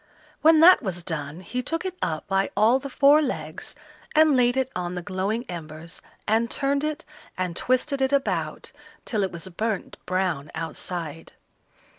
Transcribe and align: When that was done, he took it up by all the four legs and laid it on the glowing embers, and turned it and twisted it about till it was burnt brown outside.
When 0.41 0.61
that 0.61 0.81
was 0.81 1.03
done, 1.03 1.41
he 1.41 1.61
took 1.61 1.85
it 1.85 1.95
up 2.01 2.25
by 2.27 2.49
all 2.57 2.79
the 2.79 2.89
four 2.89 3.21
legs 3.21 3.75
and 4.15 4.35
laid 4.35 4.57
it 4.57 4.71
on 4.75 4.95
the 4.95 5.03
glowing 5.03 5.45
embers, 5.47 6.01
and 6.27 6.49
turned 6.49 6.83
it 6.83 7.05
and 7.37 7.55
twisted 7.55 8.01
it 8.01 8.11
about 8.11 8.71
till 9.05 9.21
it 9.21 9.31
was 9.31 9.47
burnt 9.49 9.97
brown 10.07 10.49
outside. 10.55 11.33